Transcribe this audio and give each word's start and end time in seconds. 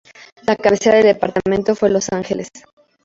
La 0.47 0.55
cabecera 0.55 0.97
del 0.97 1.05
departamento 1.13 1.75
fue 1.75 1.91
Los 1.91 2.11
Ángeles. 2.11 2.47